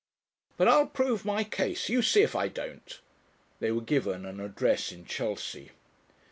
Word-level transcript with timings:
"But 0.57 0.67
I'll 0.67 0.87
prove 0.87 1.25
my 1.25 1.43
case. 1.43 1.87
You 1.87 2.01
see 2.01 2.23
if 2.23 2.35
I 2.35 2.47
don't." 2.47 2.99
They 3.59 3.71
were 3.71 3.81
given 3.81 4.25
an 4.25 4.39
address 4.39 4.91
in 4.91 5.05
Chelsea. 5.05 5.73